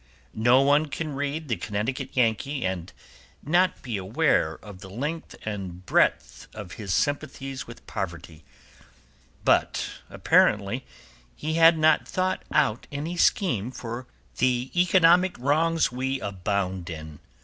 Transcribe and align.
No 0.33 0.61
one 0.63 0.87
can 0.87 1.13
read 1.13 1.47
The 1.47 1.57
Connecticut 1.57 2.09
Yankee 2.17 2.65
and 2.65 2.91
not 3.45 3.83
be 3.83 3.97
aware 3.97 4.57
of 4.65 4.79
the 4.79 4.89
length 4.89 5.35
and 5.45 5.85
breadth 5.85 6.47
of 6.55 6.71
his 6.71 6.91
sympathies 6.91 7.67
with 7.67 7.85
poverty, 7.85 8.43
but 9.45 9.87
apparently 10.09 10.87
he 11.35 11.53
had 11.53 11.77
not 11.77 12.07
thought 12.07 12.41
out 12.51 12.87
any 12.91 13.15
scheme 13.15 13.69
for 13.69 14.07
righting 14.07 14.09
the 14.39 14.71
economic 14.75 15.37
wrongs 15.37 15.91
we 15.91 16.19
abound 16.19 16.89
in. 16.89 17.19